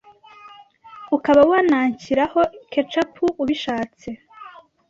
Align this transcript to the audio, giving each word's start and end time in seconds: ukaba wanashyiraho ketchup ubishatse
ukaba 1.15 1.41
wanashyiraho 1.51 2.41
ketchup 2.71 3.13
ubishatse 3.41 4.07